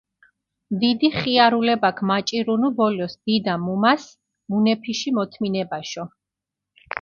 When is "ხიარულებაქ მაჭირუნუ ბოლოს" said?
1.17-3.13